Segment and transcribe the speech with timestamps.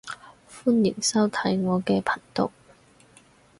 [0.49, 2.51] 歡迎收睇我嘅頻道